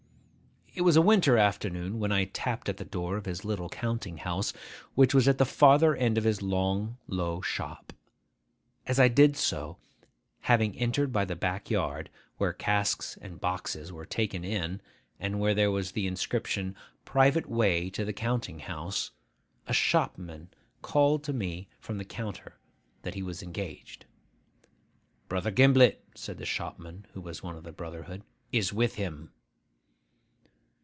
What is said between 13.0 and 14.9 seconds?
and boxes were taken in,